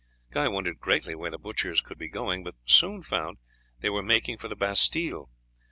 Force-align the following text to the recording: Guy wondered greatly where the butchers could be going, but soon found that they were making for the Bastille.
Guy 0.31 0.47
wondered 0.47 0.79
greatly 0.79 1.13
where 1.13 1.29
the 1.29 1.37
butchers 1.37 1.79
could 1.79 1.99
be 1.99 2.09
going, 2.09 2.43
but 2.43 2.55
soon 2.65 3.03
found 3.03 3.37
that 3.37 3.81
they 3.81 3.89
were 3.91 4.01
making 4.01 4.37
for 4.39 4.47
the 4.47 4.55
Bastille. 4.55 5.29